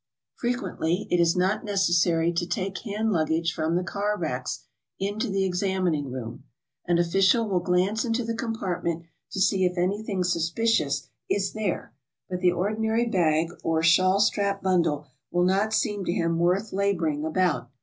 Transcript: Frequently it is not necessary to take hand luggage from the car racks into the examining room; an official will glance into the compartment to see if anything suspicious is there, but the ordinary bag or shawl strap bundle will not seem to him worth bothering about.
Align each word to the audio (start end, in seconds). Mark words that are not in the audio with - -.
Frequently 0.33 1.05
it 1.11 1.19
is 1.19 1.35
not 1.35 1.63
necessary 1.63 2.33
to 2.33 2.47
take 2.47 2.79
hand 2.79 3.13
luggage 3.13 3.53
from 3.53 3.75
the 3.75 3.83
car 3.83 4.17
racks 4.17 4.65
into 4.99 5.29
the 5.29 5.45
examining 5.45 6.09
room; 6.09 6.45
an 6.87 6.97
official 6.97 7.47
will 7.47 7.59
glance 7.59 8.03
into 8.03 8.23
the 8.25 8.33
compartment 8.33 9.05
to 9.29 9.39
see 9.39 9.63
if 9.63 9.77
anything 9.77 10.23
suspicious 10.23 11.07
is 11.29 11.53
there, 11.53 11.93
but 12.27 12.39
the 12.39 12.51
ordinary 12.51 13.05
bag 13.05 13.49
or 13.63 13.83
shawl 13.83 14.19
strap 14.19 14.63
bundle 14.63 15.05
will 15.29 15.45
not 15.45 15.71
seem 15.71 16.03
to 16.05 16.11
him 16.11 16.39
worth 16.39 16.71
bothering 16.71 17.23
about. 17.23 17.69